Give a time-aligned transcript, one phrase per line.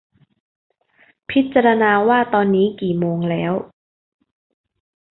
[1.29, 3.53] พิจารณาว่าตอนนี้กี่โมงแล้ว